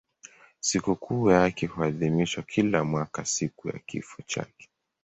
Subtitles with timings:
[0.59, 4.69] Sikukuu yake huadhimishwa kila mwaka siku ya kifo chake.